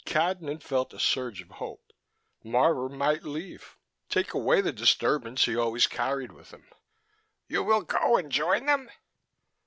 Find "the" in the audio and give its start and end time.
4.59-4.71